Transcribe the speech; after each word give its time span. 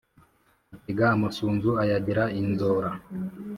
Atega 0.75 1.05
amasunzu 1.15 1.71
ayagira 1.83 2.23
inzora 2.41 2.89